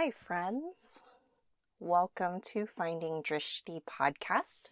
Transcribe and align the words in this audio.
Hi, 0.00 0.12
friends. 0.12 1.02
Welcome 1.80 2.40
to 2.52 2.66
Finding 2.66 3.20
Drishti 3.20 3.80
podcast. 3.82 4.70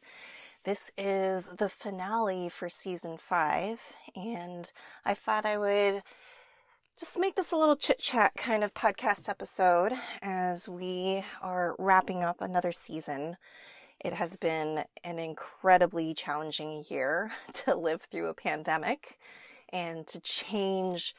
This 0.63 0.93
is 0.97 1.47
the 1.47 1.69
finale 1.69 2.49
for 2.49 2.69
season 2.69 3.19
five, 3.19 3.81
and 4.15 4.71
I 5.05 5.15
thought 5.15 5.45
I 5.45 5.59
would 5.59 6.05
just 6.97 7.19
make 7.19 7.35
this 7.35 7.51
a 7.51 7.57
little 7.57 7.75
chit 7.75 7.99
chat 7.99 8.35
kind 8.37 8.63
of 8.63 8.73
podcast 8.73 9.29
episode 9.29 9.95
as 10.23 10.69
we 10.69 11.25
are 11.43 11.75
wrapping 11.77 12.23
up 12.23 12.41
another 12.41 12.71
season. 12.71 13.37
It 13.99 14.13
has 14.13 14.37
been 14.37 14.85
an 15.03 15.19
incredibly 15.19 16.15
challenging 16.15 16.85
year 16.89 17.33
to 17.65 17.75
live 17.75 18.03
through 18.03 18.29
a 18.29 18.35
pandemic 18.35 19.19
and 19.71 20.07
to 20.07 20.21
change 20.21 21.17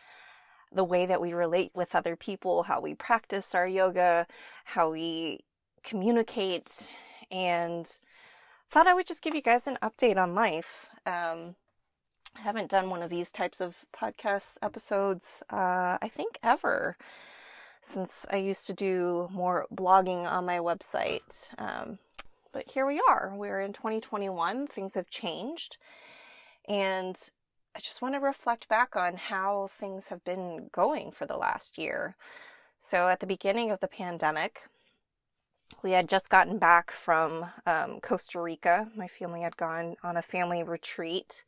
the 0.71 0.84
way 0.84 1.05
that 1.05 1.21
we 1.21 1.34
relate 1.34 1.71
with 1.73 1.95
other 1.95 2.15
people, 2.15 2.63
how 2.63 2.79
we 2.79 2.93
practice 2.93 3.55
our 3.55 3.68
yoga, 3.68 4.27
how 4.65 4.92
we 4.92 5.42
communicate, 5.83 6.97
and 7.32 7.97
thought 8.69 8.87
I 8.87 8.93
would 8.93 9.07
just 9.07 9.21
give 9.21 9.36
you 9.36 9.42
guys 9.42 9.68
an 9.68 9.78
update 9.82 10.18
on 10.18 10.36
life. 10.36 10.87
Um, 11.06 11.56
I 12.37 12.42
haven't 12.42 12.69
done 12.69 12.89
one 12.89 13.01
of 13.01 13.09
these 13.09 13.32
types 13.32 13.61
of 13.61 13.86
podcast 13.95 14.57
episodes, 14.61 15.42
uh, 15.51 15.97
I 16.01 16.09
think, 16.14 16.37
ever 16.43 16.97
since 17.81 18.25
I 18.29 18.37
used 18.37 18.68
to 18.68 18.73
do 18.73 19.29
more 19.31 19.65
blogging 19.73 20.29
on 20.29 20.45
my 20.45 20.57
website. 20.57 21.50
Um, 21.57 22.00
but 22.51 22.71
here 22.71 22.86
we 22.86 23.01
are. 23.07 23.34
We're 23.36 23.61
in 23.61 23.73
2021. 23.73 24.68
Things 24.68 24.93
have 24.95 25.09
changed. 25.09 25.78
And 26.68 27.15
I 27.77 27.79
just 27.79 28.01
want 28.01 28.15
to 28.15 28.19
reflect 28.19 28.67
back 28.67 28.95
on 28.95 29.17
how 29.17 29.69
things 29.69 30.07
have 30.07 30.23
been 30.23 30.71
going 30.71 31.11
for 31.11 31.27
the 31.27 31.37
last 31.37 31.77
year. 31.77 32.16
So, 32.80 33.08
at 33.08 33.19
the 33.19 33.27
beginning 33.27 33.69
of 33.69 33.81
the 33.81 33.88
pandemic, 33.88 34.61
we 35.83 35.91
had 35.91 36.09
just 36.09 36.31
gotten 36.31 36.58
back 36.58 36.89
from 36.89 37.52
um, 37.67 38.00
Costa 38.02 38.42
Rica. 38.42 38.89
My 38.95 39.08
family 39.08 39.42
had 39.42 39.58
gone 39.58 39.95
on 40.03 40.17
a 40.17 40.23
family 40.23 40.64
retreat, 40.64 41.44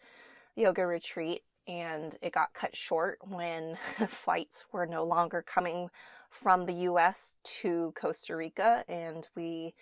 yoga 0.56 0.86
retreat, 0.86 1.42
and 1.68 2.16
it 2.22 2.32
got 2.32 2.54
cut 2.54 2.76
short 2.76 3.18
when 3.28 3.80
flights 4.08 4.66
were 4.72 4.86
no 4.86 5.04
longer 5.04 5.42
coming 5.42 5.90
from 6.30 6.68
the 6.68 6.74
US 6.74 7.38
to 7.62 7.92
Costa 8.00 8.36
Rica, 8.36 8.84
and 8.88 9.28
we 9.36 9.74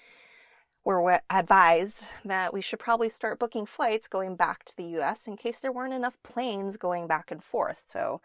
were 0.96 1.20
advised 1.30 2.08
that 2.24 2.54
we 2.54 2.62
should 2.62 2.80
probably 2.80 3.10
start 3.10 3.40
booking 3.40 3.66
flights 3.66 4.08
going 4.08 4.38
back 4.38 4.64
to 4.64 4.78
the 4.78 4.86
US 5.00 5.28
in 5.28 5.36
case 5.36 5.60
there 5.60 5.72
weren't 5.72 5.94
enough 5.94 6.18
planes 6.24 6.78
going 6.78 7.08
back 7.08 7.30
and 7.30 7.44
forth. 7.44 7.84
So 7.86 8.22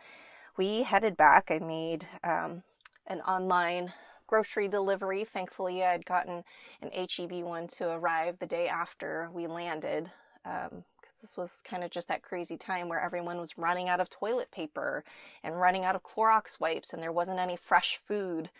we 0.56 0.84
headed 0.84 1.16
back. 1.16 1.50
I 1.50 1.58
made 1.58 2.06
um, 2.22 2.62
an 3.08 3.20
online 3.22 3.92
grocery 4.28 4.68
delivery. 4.68 5.24
Thankfully, 5.24 5.82
I'd 5.82 6.06
gotten 6.06 6.44
an 6.80 6.90
HEB 6.92 7.42
one 7.42 7.66
to 7.66 7.90
arrive 7.90 8.38
the 8.38 8.46
day 8.46 8.68
after 8.68 9.28
we 9.32 9.48
landed. 9.48 10.12
Um, 10.44 10.84
this 11.20 11.36
was 11.36 11.62
kind 11.64 11.82
of 11.82 11.90
just 11.90 12.06
that 12.08 12.22
crazy 12.22 12.56
time 12.56 12.88
where 12.88 13.00
everyone 13.00 13.38
was 13.38 13.58
running 13.58 13.88
out 13.88 14.00
of 14.00 14.08
toilet 14.08 14.52
paper 14.52 15.02
and 15.42 15.60
running 15.60 15.84
out 15.84 15.96
of 15.96 16.04
Clorox 16.04 16.60
wipes, 16.60 16.92
and 16.92 17.02
there 17.02 17.12
wasn't 17.12 17.40
any 17.40 17.56
fresh 17.56 17.96
food 17.96 18.50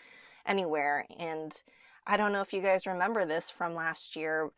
anywhere. 0.45 1.05
And 1.17 1.61
I 2.05 2.17
don't 2.17 2.33
know 2.33 2.41
if 2.41 2.53
you 2.53 2.61
guys 2.61 2.85
remember 2.85 3.25
this 3.25 3.49
from 3.49 3.75
last 3.75 4.15
year. 4.15 4.51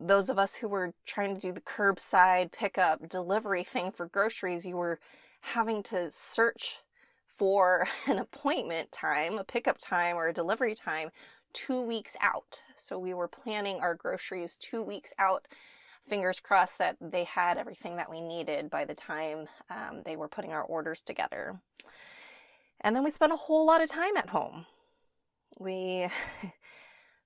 Those 0.00 0.28
of 0.28 0.38
us 0.38 0.56
who 0.56 0.68
were 0.68 0.92
trying 1.06 1.34
to 1.34 1.40
do 1.40 1.52
the 1.52 1.60
curbside 1.60 2.52
pickup 2.52 3.08
delivery 3.08 3.64
thing 3.64 3.92
for 3.92 4.06
groceries, 4.06 4.66
you 4.66 4.76
were 4.76 4.98
having 5.40 5.82
to 5.84 6.10
search 6.10 6.78
for 7.36 7.86
an 8.06 8.18
appointment 8.18 8.90
time, 8.90 9.38
a 9.38 9.44
pickup 9.44 9.78
time, 9.78 10.16
or 10.16 10.28
a 10.28 10.32
delivery 10.32 10.74
time 10.74 11.10
two 11.52 11.80
weeks 11.80 12.16
out. 12.20 12.60
So 12.76 12.98
we 12.98 13.14
were 13.14 13.28
planning 13.28 13.78
our 13.80 13.94
groceries 13.94 14.56
two 14.56 14.82
weeks 14.82 15.12
out. 15.18 15.46
Fingers 16.08 16.40
crossed 16.40 16.78
that 16.78 16.96
they 17.00 17.24
had 17.24 17.56
everything 17.56 17.96
that 17.96 18.10
we 18.10 18.20
needed 18.20 18.70
by 18.70 18.84
the 18.84 18.94
time 18.94 19.46
um, 19.70 20.02
they 20.04 20.16
were 20.16 20.28
putting 20.28 20.52
our 20.52 20.62
orders 20.62 21.02
together. 21.02 21.60
And 22.80 22.96
then 22.96 23.04
we 23.04 23.10
spent 23.10 23.32
a 23.32 23.36
whole 23.36 23.66
lot 23.66 23.82
of 23.82 23.88
time 23.88 24.16
at 24.16 24.30
home 24.30 24.66
we 25.58 26.08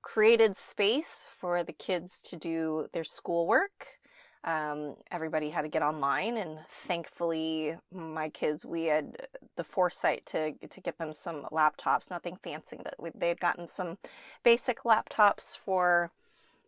created 0.02 0.56
space 0.56 1.24
for 1.40 1.62
the 1.64 1.72
kids 1.72 2.20
to 2.20 2.36
do 2.36 2.88
their 2.92 3.04
schoolwork. 3.04 3.98
Um, 4.44 4.96
everybody 5.12 5.50
had 5.50 5.62
to 5.62 5.68
get 5.68 5.82
online, 5.82 6.36
and 6.36 6.58
thankfully, 6.68 7.76
my 7.92 8.28
kids 8.28 8.66
we 8.66 8.86
had 8.86 9.28
the 9.56 9.62
foresight 9.62 10.26
to 10.26 10.52
to 10.54 10.80
get 10.80 10.98
them 10.98 11.12
some 11.12 11.46
laptops. 11.52 12.10
Nothing 12.10 12.36
fancy, 12.36 12.76
but 12.82 12.94
we, 12.98 13.10
they 13.14 13.28
had 13.28 13.38
gotten 13.40 13.68
some 13.68 13.98
basic 14.42 14.82
laptops 14.82 15.56
for 15.56 16.10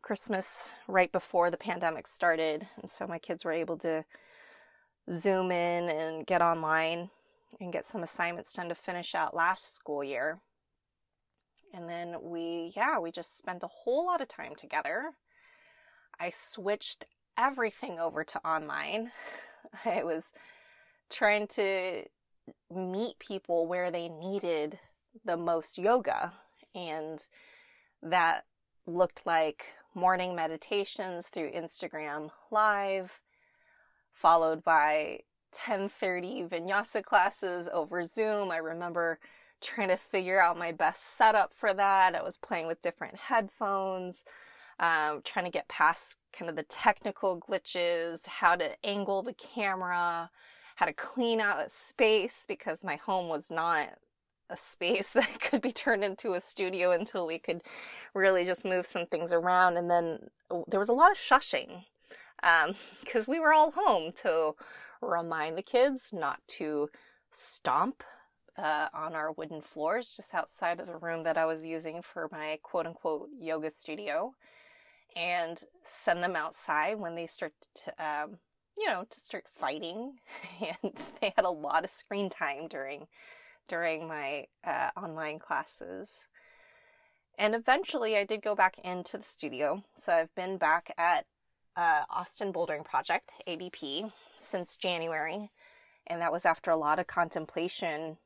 Christmas 0.02 0.70
right 0.86 1.10
before 1.10 1.50
the 1.50 1.56
pandemic 1.56 2.06
started, 2.06 2.68
and 2.80 2.88
so 2.88 3.08
my 3.08 3.18
kids 3.18 3.44
were 3.44 3.52
able 3.52 3.76
to 3.78 4.04
zoom 5.10 5.50
in 5.50 5.88
and 5.88 6.26
get 6.26 6.40
online 6.40 7.10
and 7.60 7.72
get 7.72 7.84
some 7.84 8.04
assignments 8.04 8.52
done 8.52 8.68
to 8.68 8.74
finish 8.74 9.16
out 9.16 9.34
last 9.34 9.74
school 9.74 10.04
year. 10.04 10.38
And 11.74 11.88
then 11.88 12.16
we, 12.22 12.72
yeah, 12.76 12.98
we 13.00 13.10
just 13.10 13.36
spent 13.36 13.64
a 13.64 13.68
whole 13.68 14.06
lot 14.06 14.20
of 14.20 14.28
time 14.28 14.54
together. 14.54 15.10
I 16.20 16.30
switched 16.30 17.04
everything 17.36 17.98
over 17.98 18.22
to 18.22 18.46
online. 18.46 19.10
I 19.84 20.04
was 20.04 20.24
trying 21.10 21.48
to 21.48 22.04
meet 22.72 23.18
people 23.18 23.66
where 23.66 23.90
they 23.90 24.08
needed 24.08 24.78
the 25.24 25.36
most 25.36 25.76
yoga. 25.78 26.32
And 26.76 27.20
that 28.02 28.44
looked 28.86 29.26
like 29.26 29.72
morning 29.94 30.36
meditations 30.36 31.28
through 31.28 31.50
Instagram 31.52 32.30
Live, 32.52 33.20
followed 34.12 34.62
by 34.62 35.20
10:30 35.52 36.48
vinyasa 36.48 37.02
classes 37.02 37.68
over 37.72 38.02
Zoom. 38.02 38.50
I 38.50 38.58
remember 38.58 39.18
trying 39.64 39.88
to 39.88 39.96
figure 39.96 40.40
out 40.40 40.58
my 40.58 40.72
best 40.72 41.16
setup 41.16 41.52
for 41.54 41.72
that. 41.74 42.14
I 42.14 42.22
was 42.22 42.36
playing 42.36 42.66
with 42.66 42.82
different 42.82 43.16
headphones, 43.16 44.22
um, 44.78 45.22
trying 45.24 45.46
to 45.46 45.50
get 45.50 45.68
past 45.68 46.18
kind 46.32 46.48
of 46.48 46.56
the 46.56 46.62
technical 46.64 47.40
glitches, 47.40 48.26
how 48.26 48.56
to 48.56 48.72
angle 48.84 49.22
the 49.22 49.32
camera, 49.32 50.30
how 50.76 50.86
to 50.86 50.92
clean 50.92 51.40
out 51.40 51.64
a 51.64 51.68
space 51.68 52.44
because 52.46 52.84
my 52.84 52.96
home 52.96 53.28
was 53.28 53.50
not 53.50 53.90
a 54.50 54.56
space 54.56 55.08
that 55.14 55.40
could 55.40 55.62
be 55.62 55.72
turned 55.72 56.04
into 56.04 56.34
a 56.34 56.40
studio 56.40 56.92
until 56.92 57.26
we 57.26 57.38
could 57.38 57.62
really 58.14 58.44
just 58.44 58.64
move 58.64 58.86
some 58.86 59.06
things 59.06 59.32
around. 59.32 59.76
And 59.76 59.90
then 59.90 60.18
oh, 60.50 60.64
there 60.68 60.80
was 60.80 60.88
a 60.88 60.94
lot 60.94 61.10
of 61.10 61.16
shushing 61.16 61.84
because 62.40 63.26
um, 63.26 63.26
we 63.28 63.40
were 63.40 63.52
all 63.52 63.72
home 63.72 64.12
to 64.16 64.52
remind 65.00 65.56
the 65.56 65.62
kids 65.62 66.12
not 66.12 66.40
to 66.46 66.88
stomp 67.30 68.02
uh, 68.56 68.88
on 68.94 69.14
our 69.14 69.32
wooden 69.32 69.60
floors 69.60 70.14
just 70.16 70.34
outside 70.34 70.80
of 70.80 70.86
the 70.86 70.96
room 70.96 71.24
that 71.24 71.36
I 71.36 71.44
was 71.44 71.66
using 71.66 72.02
for 72.02 72.28
my 72.30 72.58
quote 72.62 72.86
unquote 72.86 73.28
yoga 73.38 73.70
studio 73.70 74.34
and 75.16 75.62
send 75.82 76.22
them 76.22 76.36
outside 76.36 76.98
when 76.98 77.14
they 77.14 77.26
start 77.26 77.52
to, 77.84 78.04
um, 78.04 78.38
you 78.76 78.86
know, 78.88 79.04
to 79.08 79.20
start 79.20 79.44
fighting. 79.48 80.14
And 80.82 81.02
they 81.20 81.32
had 81.36 81.44
a 81.44 81.50
lot 81.50 81.84
of 81.84 81.90
screen 81.90 82.28
time 82.28 82.68
during 82.68 83.06
during 83.66 84.06
my 84.06 84.46
uh, 84.64 84.90
online 84.96 85.38
classes. 85.38 86.28
And 87.38 87.54
eventually, 87.54 88.16
I 88.16 88.24
did 88.24 88.42
go 88.42 88.54
back 88.54 88.78
into 88.84 89.18
the 89.18 89.24
studio. 89.24 89.82
So 89.96 90.12
I've 90.12 90.34
been 90.34 90.58
back 90.58 90.92
at 90.96 91.26
uh, 91.76 92.02
Austin 92.10 92.52
Bouldering 92.52 92.84
Project 92.84 93.32
(ABP) 93.46 94.06
since 94.38 94.76
January, 94.76 95.50
and 96.06 96.20
that 96.20 96.32
was 96.32 96.44
after 96.46 96.70
a 96.70 96.76
lot 96.76 96.98
of 96.98 97.06
contemplation 97.06 98.18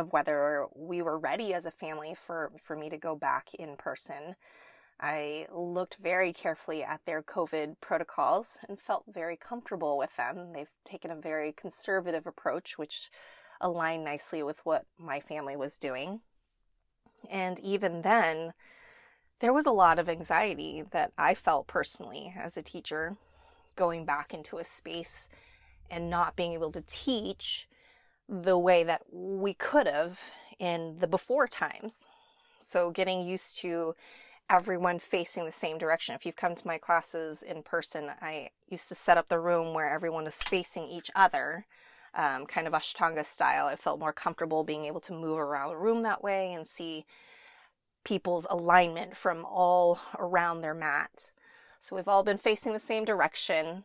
of 0.00 0.12
whether 0.12 0.66
we 0.74 1.02
were 1.02 1.18
ready 1.18 1.52
as 1.54 1.66
a 1.66 1.70
family 1.70 2.14
for, 2.14 2.50
for 2.60 2.74
me 2.74 2.88
to 2.88 2.96
go 2.96 3.14
back 3.14 3.54
in 3.54 3.76
person. 3.76 4.34
I 4.98 5.46
looked 5.54 5.96
very 5.96 6.32
carefully 6.32 6.82
at 6.82 7.00
their 7.06 7.22
COVID 7.22 7.76
protocols 7.80 8.58
and 8.68 8.78
felt 8.78 9.04
very 9.08 9.36
comfortable 9.36 9.96
with 9.96 10.16
them. 10.16 10.52
They've 10.52 10.72
taken 10.84 11.10
a 11.10 11.16
very 11.16 11.52
conservative 11.52 12.26
approach, 12.26 12.76
which 12.76 13.10
aligned 13.60 14.04
nicely 14.04 14.42
with 14.42 14.60
what 14.64 14.86
my 14.98 15.20
family 15.20 15.56
was 15.56 15.78
doing. 15.78 16.20
And 17.30 17.60
even 17.60 18.02
then, 18.02 18.54
there 19.40 19.52
was 19.52 19.66
a 19.66 19.72
lot 19.72 19.98
of 19.98 20.08
anxiety 20.08 20.82
that 20.90 21.12
I 21.16 21.34
felt 21.34 21.66
personally 21.66 22.34
as 22.38 22.56
a 22.56 22.62
teacher 22.62 23.16
going 23.76 24.04
back 24.04 24.34
into 24.34 24.58
a 24.58 24.64
space 24.64 25.28
and 25.90 26.10
not 26.10 26.36
being 26.36 26.52
able 26.52 26.72
to 26.72 26.84
teach 26.86 27.68
the 28.30 28.56
way 28.56 28.84
that 28.84 29.02
we 29.10 29.52
could 29.52 29.86
have 29.86 30.20
in 30.58 30.98
the 31.00 31.08
before 31.08 31.48
times. 31.48 32.06
So 32.60 32.90
getting 32.90 33.26
used 33.26 33.58
to 33.58 33.94
everyone 34.48 34.98
facing 34.98 35.44
the 35.44 35.52
same 35.52 35.78
direction. 35.78 36.14
If 36.14 36.24
you've 36.24 36.36
come 36.36 36.54
to 36.54 36.66
my 36.66 36.78
classes 36.78 37.42
in 37.42 37.62
person, 37.62 38.10
I 38.20 38.50
used 38.68 38.88
to 38.88 38.94
set 38.94 39.18
up 39.18 39.28
the 39.28 39.40
room 39.40 39.74
where 39.74 39.88
everyone 39.88 40.24
was 40.24 40.42
facing 40.42 40.84
each 40.84 41.10
other, 41.14 41.66
um, 42.14 42.46
kind 42.46 42.66
of 42.66 42.72
Ashtanga 42.72 43.24
style. 43.24 43.66
I 43.66 43.76
felt 43.76 44.00
more 44.00 44.12
comfortable 44.12 44.64
being 44.64 44.84
able 44.84 45.00
to 45.00 45.12
move 45.12 45.38
around 45.38 45.70
the 45.70 45.76
room 45.76 46.02
that 46.02 46.22
way 46.22 46.52
and 46.52 46.66
see 46.66 47.06
people's 48.04 48.46
alignment 48.50 49.16
from 49.16 49.44
all 49.44 50.00
around 50.18 50.60
their 50.60 50.74
mat. 50.74 51.30
So 51.78 51.96
we've 51.96 52.08
all 52.08 52.22
been 52.22 52.38
facing 52.38 52.72
the 52.72 52.80
same 52.80 53.04
direction, 53.04 53.84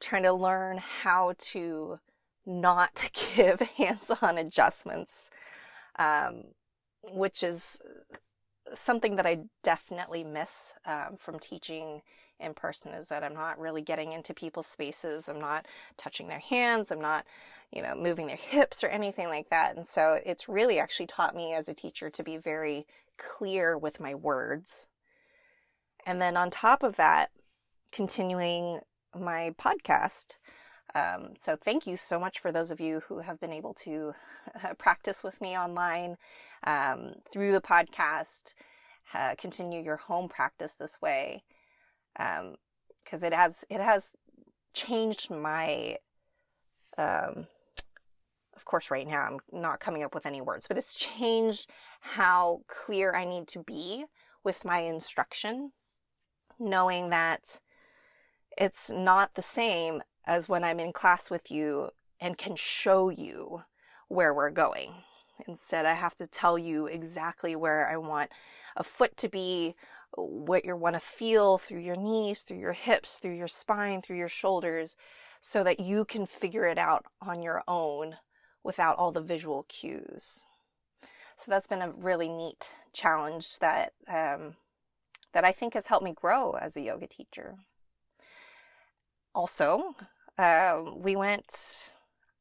trying 0.00 0.24
to 0.24 0.32
learn 0.32 0.78
how 0.78 1.34
to 1.38 2.00
not 2.46 3.10
give 3.36 3.60
hands 3.60 4.10
on 4.20 4.38
adjustments, 4.38 5.30
um, 5.98 6.44
which 7.02 7.42
is 7.42 7.80
something 8.74 9.16
that 9.16 9.26
I 9.26 9.40
definitely 9.62 10.24
miss 10.24 10.74
um, 10.86 11.16
from 11.18 11.38
teaching 11.38 12.02
in 12.40 12.54
person 12.54 12.92
is 12.92 13.08
that 13.08 13.22
I'm 13.22 13.34
not 13.34 13.58
really 13.58 13.82
getting 13.82 14.12
into 14.12 14.34
people's 14.34 14.66
spaces. 14.66 15.28
I'm 15.28 15.40
not 15.40 15.66
touching 15.96 16.28
their 16.28 16.40
hands. 16.40 16.90
I'm 16.90 17.00
not, 17.00 17.24
you 17.70 17.82
know, 17.82 17.94
moving 17.94 18.26
their 18.26 18.36
hips 18.36 18.82
or 18.82 18.88
anything 18.88 19.28
like 19.28 19.48
that. 19.50 19.76
And 19.76 19.86
so 19.86 20.18
it's 20.24 20.48
really 20.48 20.78
actually 20.78 21.06
taught 21.06 21.36
me 21.36 21.54
as 21.54 21.68
a 21.68 21.74
teacher 21.74 22.10
to 22.10 22.22
be 22.22 22.36
very 22.36 22.86
clear 23.18 23.78
with 23.78 24.00
my 24.00 24.14
words. 24.14 24.88
And 26.04 26.20
then 26.20 26.36
on 26.36 26.50
top 26.50 26.82
of 26.82 26.96
that, 26.96 27.30
continuing 27.92 28.80
my 29.18 29.54
podcast. 29.60 30.36
Um, 30.94 31.34
so 31.38 31.56
thank 31.56 31.86
you 31.86 31.96
so 31.96 32.20
much 32.20 32.38
for 32.38 32.52
those 32.52 32.70
of 32.70 32.80
you 32.80 33.00
who 33.08 33.20
have 33.20 33.40
been 33.40 33.52
able 33.52 33.74
to 33.74 34.12
practice 34.78 35.22
with 35.24 35.40
me 35.40 35.56
online 35.56 36.16
um, 36.66 37.14
through 37.30 37.52
the 37.52 37.60
podcast. 37.60 38.54
Uh, 39.14 39.34
continue 39.36 39.82
your 39.82 39.96
home 39.96 40.28
practice 40.28 40.72
this 40.72 41.00
way 41.02 41.42
because 42.14 43.22
um, 43.22 43.24
it 43.24 43.32
has 43.32 43.64
it 43.68 43.80
has 43.80 44.16
changed 44.74 45.30
my 45.30 45.96
um, 46.98 47.46
of 48.54 48.64
course 48.64 48.90
right 48.90 49.06
now 49.06 49.22
i'm 49.22 49.38
not 49.52 49.80
coming 49.80 50.02
up 50.02 50.14
with 50.14 50.26
any 50.26 50.40
words 50.40 50.66
but 50.66 50.78
it's 50.78 50.94
changed 50.94 51.68
how 52.00 52.60
clear 52.68 53.14
i 53.14 53.24
need 53.24 53.48
to 53.48 53.58
be 53.60 54.04
with 54.44 54.64
my 54.64 54.78
instruction 54.80 55.72
knowing 56.58 57.10
that 57.10 57.60
it's 58.56 58.90
not 58.90 59.34
the 59.34 59.42
same 59.42 60.02
as 60.26 60.48
when 60.48 60.64
i'm 60.64 60.80
in 60.80 60.92
class 60.92 61.30
with 61.30 61.50
you 61.50 61.90
and 62.20 62.38
can 62.38 62.56
show 62.56 63.08
you 63.08 63.62
where 64.08 64.32
we're 64.32 64.50
going 64.50 64.92
instead 65.46 65.86
i 65.86 65.94
have 65.94 66.14
to 66.14 66.26
tell 66.26 66.58
you 66.58 66.86
exactly 66.86 67.56
where 67.56 67.88
i 67.88 67.96
want 67.96 68.30
a 68.76 68.84
foot 68.84 69.16
to 69.16 69.28
be 69.28 69.74
what 70.14 70.64
you 70.64 70.76
want 70.76 70.94
to 70.94 71.00
feel 71.00 71.58
through 71.58 71.80
your 71.80 71.96
knees, 71.96 72.42
through 72.42 72.58
your 72.58 72.72
hips, 72.72 73.18
through 73.18 73.34
your 73.34 73.48
spine, 73.48 74.02
through 74.02 74.18
your 74.18 74.28
shoulders, 74.28 74.96
so 75.40 75.64
that 75.64 75.80
you 75.80 76.04
can 76.04 76.26
figure 76.26 76.66
it 76.66 76.78
out 76.78 77.06
on 77.20 77.42
your 77.42 77.62
own 77.66 78.16
without 78.62 78.96
all 78.96 79.10
the 79.10 79.20
visual 79.20 79.64
cues. 79.68 80.44
So 81.36 81.44
that's 81.48 81.66
been 81.66 81.82
a 81.82 81.90
really 81.90 82.28
neat 82.28 82.72
challenge 82.92 83.58
that 83.58 83.94
um, 84.08 84.56
that 85.32 85.44
I 85.44 85.52
think 85.52 85.74
has 85.74 85.86
helped 85.86 86.04
me 86.04 86.12
grow 86.12 86.52
as 86.52 86.76
a 86.76 86.82
yoga 86.82 87.06
teacher. 87.06 87.56
Also, 89.34 89.94
uh, 90.38 90.82
we 90.96 91.16
went 91.16 91.92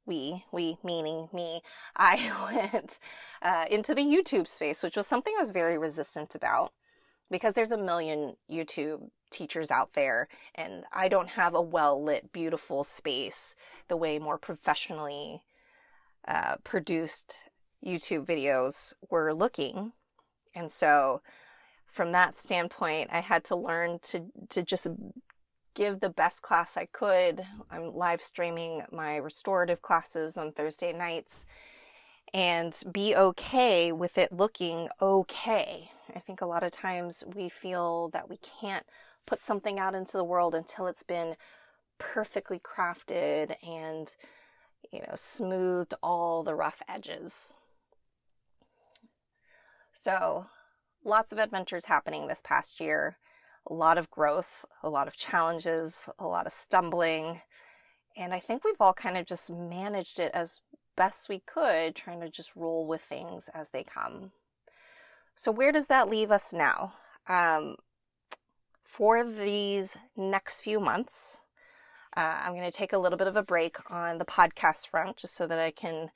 we, 0.05 0.43
we 0.51 0.77
meaning 0.83 1.29
me, 1.31 1.61
I 1.95 2.31
went 2.51 2.99
uh, 3.41 3.65
into 3.69 3.93
the 3.95 4.01
YouTube 4.01 4.47
space, 4.47 4.83
which 4.83 4.97
was 4.97 5.07
something 5.07 5.33
I 5.37 5.41
was 5.41 5.51
very 5.51 5.77
resistant 5.77 6.35
about 6.35 6.73
because 7.29 7.53
there's 7.53 7.71
a 7.71 7.77
million 7.77 8.35
YouTube 8.51 9.09
teachers 9.29 9.71
out 9.71 9.93
there, 9.93 10.27
and 10.53 10.83
I 10.91 11.07
don't 11.07 11.29
have 11.29 11.55
a 11.55 11.61
well 11.61 12.03
lit, 12.03 12.33
beautiful 12.33 12.83
space 12.83 13.55
the 13.87 13.95
way 13.95 14.19
more 14.19 14.37
professionally 14.37 15.43
uh, 16.27 16.57
produced 16.63 17.37
YouTube 17.85 18.25
videos 18.25 18.93
were 19.09 19.33
looking. 19.33 19.93
And 20.53 20.69
so, 20.69 21.21
from 21.87 22.11
that 22.11 22.37
standpoint, 22.37 23.09
I 23.13 23.21
had 23.21 23.45
to 23.45 23.55
learn 23.55 23.99
to, 24.03 24.25
to 24.49 24.61
just 24.61 24.87
give 25.73 25.99
the 25.99 26.09
best 26.09 26.41
class 26.41 26.77
I 26.77 26.85
could. 26.85 27.45
I'm 27.69 27.95
live 27.95 28.21
streaming 28.21 28.83
my 28.91 29.15
restorative 29.17 29.81
classes 29.81 30.37
on 30.37 30.51
Thursday 30.51 30.93
nights 30.93 31.45
and 32.33 32.77
be 32.91 33.15
okay 33.15 33.91
with 33.91 34.17
it 34.17 34.31
looking 34.31 34.89
okay. 35.01 35.91
I 36.15 36.19
think 36.19 36.41
a 36.41 36.45
lot 36.45 36.63
of 36.63 36.71
times 36.71 37.23
we 37.35 37.49
feel 37.49 38.09
that 38.09 38.29
we 38.29 38.37
can't 38.37 38.85
put 39.25 39.41
something 39.43 39.79
out 39.79 39.95
into 39.95 40.17
the 40.17 40.23
world 40.23 40.55
until 40.55 40.87
it's 40.87 41.03
been 41.03 41.35
perfectly 41.97 42.59
crafted 42.59 43.55
and 43.61 44.15
you 44.91 44.99
know 44.99 45.13
smoothed 45.15 45.93
all 46.01 46.43
the 46.43 46.55
rough 46.55 46.81
edges. 46.87 47.53
So, 49.91 50.45
lots 51.03 51.31
of 51.31 51.37
adventures 51.37 51.85
happening 51.85 52.27
this 52.27 52.41
past 52.43 52.79
year. 52.79 53.17
A 53.69 53.73
lot 53.73 53.97
of 53.97 54.09
growth, 54.09 54.65
a 54.83 54.89
lot 54.89 55.07
of 55.07 55.17
challenges, 55.17 56.09
a 56.19 56.25
lot 56.25 56.47
of 56.47 56.53
stumbling. 56.53 57.41
And 58.17 58.33
I 58.33 58.39
think 58.39 58.63
we've 58.63 58.79
all 58.79 58.93
kind 58.93 59.17
of 59.17 59.25
just 59.25 59.49
managed 59.49 60.19
it 60.19 60.31
as 60.33 60.61
best 60.97 61.29
we 61.29 61.41
could, 61.45 61.95
trying 61.95 62.21
to 62.21 62.29
just 62.29 62.55
roll 62.55 62.85
with 62.87 63.01
things 63.01 63.49
as 63.53 63.69
they 63.69 63.83
come. 63.83 64.31
So, 65.35 65.51
where 65.51 65.71
does 65.71 65.87
that 65.87 66.09
leave 66.09 66.31
us 66.31 66.53
now? 66.53 66.93
Um, 67.27 67.77
for 68.83 69.23
these 69.23 69.95
next 70.17 70.61
few 70.61 70.79
months, 70.79 71.41
uh, 72.17 72.41
I'm 72.43 72.53
going 72.53 72.69
to 72.69 72.77
take 72.77 72.91
a 72.91 72.97
little 72.97 73.17
bit 73.17 73.27
of 73.27 73.37
a 73.37 73.43
break 73.43 73.77
on 73.89 74.17
the 74.17 74.25
podcast 74.25 74.87
front 74.87 75.17
just 75.17 75.35
so 75.35 75.47
that 75.47 75.59
I 75.59 75.71
can 75.71 76.11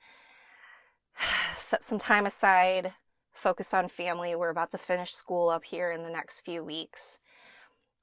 set 1.54 1.84
some 1.84 1.98
time 1.98 2.26
aside, 2.26 2.92
focus 3.32 3.72
on 3.72 3.88
family. 3.88 4.34
We're 4.36 4.50
about 4.50 4.70
to 4.72 4.78
finish 4.78 5.12
school 5.12 5.48
up 5.48 5.64
here 5.64 5.90
in 5.90 6.02
the 6.02 6.10
next 6.10 6.42
few 6.42 6.62
weeks 6.62 7.18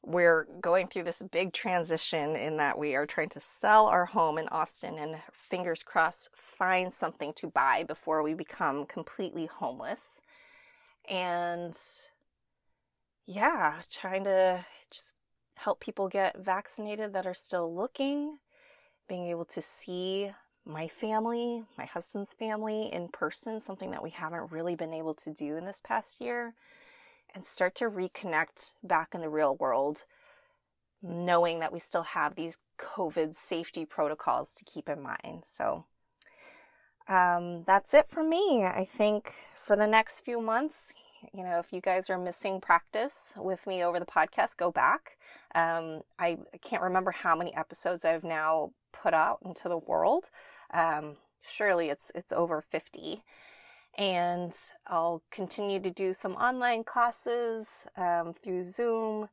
we're 0.06 0.48
going 0.60 0.88
through 0.88 1.04
this 1.04 1.24
big 1.32 1.54
transition 1.54 2.36
in 2.36 2.58
that 2.58 2.78
we 2.78 2.94
are 2.96 3.06
trying 3.06 3.30
to 3.30 3.40
sell 3.40 3.88
our 3.88 4.06
home 4.06 4.38
in 4.38 4.48
Austin 4.50 4.98
and 5.00 5.16
fingers 5.32 5.82
crossed 5.82 6.30
find 6.36 6.92
something 6.92 7.34
to 7.34 7.48
buy 7.48 7.84
before 7.84 8.22
we 8.22 8.34
become 8.34 8.86
completely 8.86 9.46
homeless. 9.46 10.20
And 11.10 11.78
yeah, 13.26 13.82
trying 13.90 14.26
to 14.26 14.66
just 14.92 15.16
help 15.56 15.80
people 15.80 16.10
get 16.10 16.38
vaccinated 16.38 17.14
that 17.14 17.26
are 17.26 17.34
still 17.34 17.74
looking, 17.74 18.40
being 19.08 19.28
able 19.28 19.46
to 19.46 19.62
see 19.62 20.32
my 20.66 20.90
family, 20.90 21.64
my 21.78 21.86
husband's 21.86 22.34
family 22.34 22.90
in 22.92 23.08
person, 23.08 23.60
something 23.60 23.92
that 23.92 24.04
we 24.04 24.10
haven't 24.10 24.52
really 24.52 24.76
been 24.76 24.94
able 24.94 25.14
to 25.14 25.32
do 25.32 25.56
in 25.56 25.66
this 25.66 25.82
past 25.82 26.20
year 26.20 26.56
and 27.34 27.46
start 27.46 27.76
to 27.76 27.86
reconnect 27.86 28.74
back 28.84 29.10
in 29.14 29.22
the 29.22 29.30
real 29.30 29.56
world, 29.56 30.06
knowing 31.02 31.60
that 31.60 31.74
we 31.74 31.80
still 31.80 32.04
have 32.04 32.36
these 32.36 32.60
COVID 32.78 33.36
safety 33.36 33.86
protocols 33.86 34.56
to 34.56 34.66
keep 34.66 34.90
in 34.90 35.02
mind. 35.02 35.44
So, 35.44 35.86
um, 37.08 37.64
that's 37.66 37.94
it 37.94 38.08
for 38.08 38.24
me. 38.24 38.64
I 38.64 38.86
think 38.86 39.34
for 39.56 39.76
the 39.76 39.88
next 39.88 40.22
few 40.22 40.40
months, 40.40 40.94
you 41.34 41.44
know, 41.44 41.60
if 41.60 41.72
you 41.72 41.82
guys 41.82 42.10
are 42.10 42.18
missing 42.18 42.60
practice 42.60 43.34
with 43.38 43.66
me 43.66 43.84
over 43.84 44.00
the 44.00 44.06
podcast, 44.06 44.58
go 44.58 44.72
back. 44.72 45.18
Um, 45.56 46.02
I 46.20 46.38
can't 46.62 46.82
remember 46.82 47.12
how 47.12 47.36
many 47.36 47.56
episodes 47.56 48.06
I've 48.06 48.24
now 48.24 48.72
put 48.92 49.14
out 49.14 49.40
into 49.46 49.70
the 49.70 49.78
world. 49.78 50.30
Um, 50.74 51.18
surely 51.42 51.90
it's 51.90 52.12
it's 52.16 52.32
over 52.32 52.62
50 52.62 53.24
and 53.96 54.52
I'll 54.88 55.22
continue 55.32 55.80
to 55.80 55.92
do 55.92 56.14
some 56.14 56.34
online 56.34 56.84
classes 56.84 57.86
um, 57.96 58.34
through 58.34 58.64
Zoom. 58.64 59.30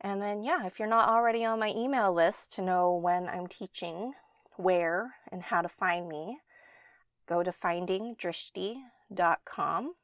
And 0.00 0.22
then, 0.22 0.42
yeah, 0.42 0.66
if 0.66 0.78
you're 0.78 0.88
not 0.88 1.08
already 1.08 1.44
on 1.44 1.60
my 1.60 1.72
email 1.76 2.12
list 2.12 2.52
to 2.52 2.62
know 2.62 2.94
when 2.94 3.28
I'm 3.28 3.46
teaching, 3.46 4.14
where, 4.56 5.14
and 5.30 5.42
how 5.42 5.60
to 5.62 5.68
find 5.68 6.08
me, 6.08 6.38
go 7.26 7.42
to 7.42 7.50
findingdrishti.com 7.50 9.94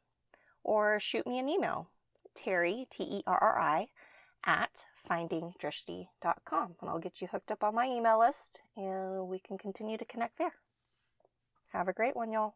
or 0.65 1.01
shoot 1.01 1.27
me 1.27 1.39
an 1.39 1.49
email, 1.49 1.89
Terri, 2.37 2.85
T 2.91 3.05
E 3.05 3.23
R 3.27 3.39
R 3.39 3.59
I, 3.59 3.87
at 4.45 4.85
findingdrishti.com. 5.09 6.75
And 6.81 6.91
I'll 6.91 6.99
get 6.99 7.21
you 7.21 7.29
hooked 7.29 7.51
up 7.51 7.65
on 7.65 7.75
my 7.75 7.87
email 7.87 8.21
list 8.21 8.63
and 8.77 9.29
we 9.29 9.39
can 9.39 9.59
continue 9.59 9.97
to 9.97 10.05
connect 10.05 10.39
there. 10.39 10.55
Have 11.73 11.89
a 11.89 11.93
great 11.93 12.17
one, 12.17 12.33
y'all. 12.33 12.55